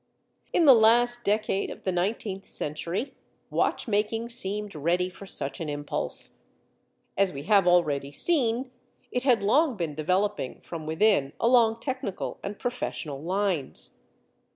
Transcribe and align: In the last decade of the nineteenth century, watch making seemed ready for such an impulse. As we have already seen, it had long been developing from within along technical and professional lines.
In 0.51 0.65
the 0.65 0.73
last 0.73 1.23
decade 1.23 1.69
of 1.69 1.83
the 1.83 1.91
nineteenth 1.91 2.43
century, 2.45 3.13
watch 3.51 3.87
making 3.87 4.29
seemed 4.29 4.73
ready 4.73 5.11
for 5.11 5.27
such 5.27 5.59
an 5.59 5.69
impulse. 5.69 6.39
As 7.15 7.31
we 7.31 7.43
have 7.43 7.67
already 7.67 8.11
seen, 8.11 8.71
it 9.11 9.25
had 9.25 9.43
long 9.43 9.77
been 9.77 9.93
developing 9.93 10.59
from 10.61 10.87
within 10.87 11.33
along 11.39 11.81
technical 11.81 12.39
and 12.41 12.57
professional 12.57 13.21
lines. 13.21 13.99